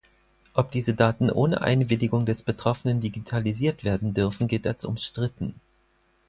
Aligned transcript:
Ob 0.55 0.71
diese 0.71 0.95
Daten 0.95 1.29
ohne 1.29 1.61
Einwilligung 1.61 2.25
des 2.25 2.41
Betroffenen 2.41 3.01
digitalisiert 3.01 3.83
werden 3.83 4.15
dürfen, 4.15 4.47
gilt 4.47 4.65
als 4.65 4.83
umstritten. 4.83 5.53